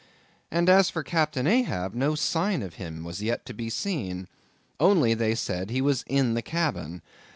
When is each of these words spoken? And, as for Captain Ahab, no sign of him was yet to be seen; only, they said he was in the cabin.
And, 0.49 0.67
as 0.67 0.89
for 0.89 1.03
Captain 1.03 1.45
Ahab, 1.45 1.93
no 1.93 2.15
sign 2.15 2.63
of 2.63 2.73
him 2.81 3.03
was 3.03 3.21
yet 3.21 3.45
to 3.45 3.53
be 3.53 3.69
seen; 3.69 4.27
only, 4.79 5.13
they 5.13 5.35
said 5.35 5.69
he 5.69 5.79
was 5.79 6.03
in 6.07 6.33
the 6.33 6.41
cabin. 6.41 7.03